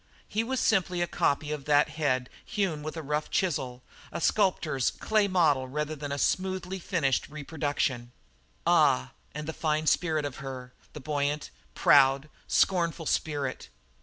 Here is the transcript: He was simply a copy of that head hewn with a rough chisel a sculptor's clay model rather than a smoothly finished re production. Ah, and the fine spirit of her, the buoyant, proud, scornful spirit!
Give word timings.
He 0.27 0.43
was 0.43 0.59
simply 0.59 1.01
a 1.01 1.05
copy 1.05 1.51
of 1.51 1.65
that 1.65 1.89
head 1.89 2.27
hewn 2.43 2.81
with 2.81 2.97
a 2.97 3.03
rough 3.03 3.29
chisel 3.29 3.83
a 4.11 4.19
sculptor's 4.19 4.89
clay 4.89 5.27
model 5.27 5.67
rather 5.67 5.95
than 5.95 6.11
a 6.11 6.17
smoothly 6.17 6.79
finished 6.79 7.29
re 7.29 7.43
production. 7.43 8.11
Ah, 8.65 9.11
and 9.35 9.47
the 9.47 9.53
fine 9.53 9.85
spirit 9.85 10.25
of 10.25 10.37
her, 10.37 10.73
the 10.93 11.01
buoyant, 11.01 11.51
proud, 11.75 12.29
scornful 12.47 13.05
spirit! 13.05 13.69